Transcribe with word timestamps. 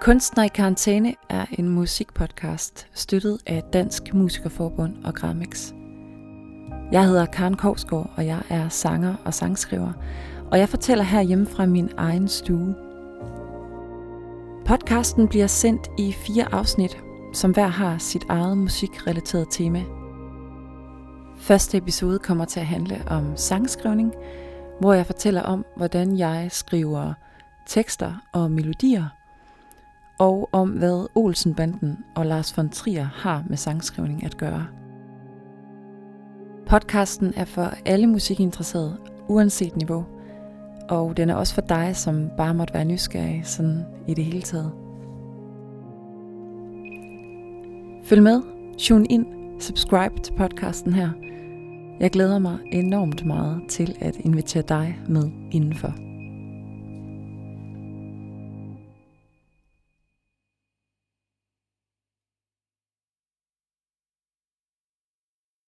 Kunstner 0.00 0.44
i 0.44 0.48
karantæne 0.48 1.14
er 1.28 1.46
en 1.58 1.68
musikpodcast 1.68 2.86
støttet 2.94 3.38
af 3.46 3.62
Dansk 3.72 4.14
Musikerforbund 4.14 5.04
og 5.04 5.14
Gramix. 5.14 5.72
Jeg 6.92 7.06
hedder 7.06 7.26
Karen 7.26 7.56
Kovsgaard, 7.56 8.10
og 8.16 8.26
jeg 8.26 8.42
er 8.50 8.68
sanger 8.68 9.14
og 9.24 9.34
sangskriver, 9.34 9.92
og 10.50 10.58
jeg 10.58 10.68
fortæller 10.68 11.04
her 11.04 11.20
hjemme 11.20 11.46
fra 11.46 11.66
min 11.66 11.90
egen 11.96 12.28
stue. 12.28 12.74
Podcasten 14.66 15.28
bliver 15.28 15.46
sendt 15.46 15.88
i 15.98 16.12
fire 16.12 16.54
afsnit, 16.54 16.98
som 17.34 17.50
hver 17.50 17.66
har 17.66 17.98
sit 17.98 18.24
eget 18.28 18.58
musikrelateret 18.58 19.46
tema. 19.50 19.82
Første 21.36 21.78
episode 21.78 22.18
kommer 22.18 22.44
til 22.44 22.60
at 22.60 22.66
handle 22.66 23.02
om 23.06 23.36
sangskrivning, 23.36 24.12
hvor 24.80 24.92
jeg 24.92 25.06
fortæller 25.06 25.42
om, 25.42 25.64
hvordan 25.76 26.18
jeg 26.18 26.48
skriver 26.50 27.12
tekster 27.66 28.12
og 28.32 28.50
melodier, 28.50 29.15
og 30.18 30.48
om 30.52 30.70
hvad 30.70 31.06
Olsenbanden 31.14 31.98
og 32.14 32.26
Lars 32.26 32.56
von 32.56 32.68
Trier 32.68 33.04
har 33.04 33.44
med 33.48 33.56
sangskrivning 33.56 34.24
at 34.24 34.36
gøre. 34.36 34.66
Podcasten 36.66 37.32
er 37.36 37.44
for 37.44 37.70
alle 37.86 38.06
musikinteresserede, 38.06 38.96
uanset 39.28 39.76
niveau, 39.76 40.04
og 40.88 41.16
den 41.16 41.30
er 41.30 41.34
også 41.34 41.54
for 41.54 41.60
dig, 41.60 41.96
som 41.96 42.30
bare 42.36 42.54
måtte 42.54 42.74
være 42.74 42.84
nysgerrig 42.84 43.40
sådan 43.44 43.84
i 44.08 44.14
det 44.14 44.24
hele 44.24 44.42
taget. 44.42 44.72
Følg 48.04 48.22
med, 48.22 48.42
tune 48.78 49.06
ind, 49.06 49.26
subscribe 49.60 50.20
til 50.22 50.32
podcasten 50.32 50.92
her. 50.92 51.10
Jeg 52.00 52.10
glæder 52.10 52.38
mig 52.38 52.58
enormt 52.72 53.26
meget 53.26 53.60
til 53.68 53.96
at 54.00 54.16
invitere 54.16 54.62
dig 54.68 54.98
med 55.08 55.30
indenfor. 55.52 55.94